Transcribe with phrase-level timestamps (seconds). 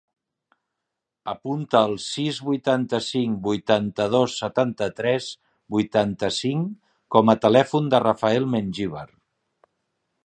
[1.33, 5.29] Apunta el sis, vuitanta-cinc, vuitanta-dos, setanta-tres,
[5.77, 6.75] vuitanta-cinc
[7.17, 9.07] com a telèfon del Rafael Mengibar.